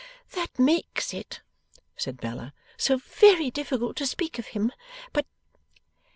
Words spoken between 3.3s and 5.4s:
difficult to speak of him. But